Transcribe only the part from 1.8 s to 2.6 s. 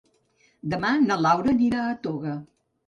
a Toga.